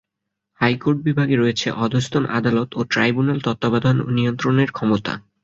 [0.61, 5.13] High court বিভাগে রয়েছে অধস্তন আদালত ও ট্রাইব্যুনাল তত্ত্বাবধান ও নিয়ন্ত্রণের ক্ষমতা।